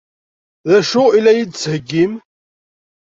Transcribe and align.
D 0.69 0.71
acu 0.79 1.01
i 1.17 1.19
la 1.21 1.31
yi-d-tettheggim? 1.33 2.13